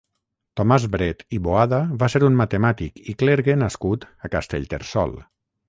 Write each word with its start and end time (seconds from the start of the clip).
Tomàs 0.61 0.87
Bret 0.95 1.21
i 1.39 1.39
Boada 1.47 1.81
va 2.05 2.09
ser 2.15 2.23
un 2.29 2.39
matemàtic 2.41 2.99
i 3.13 3.17
clergue 3.21 3.59
nascut 3.67 4.11
a 4.27 4.35
Castellterçol. 4.39 5.19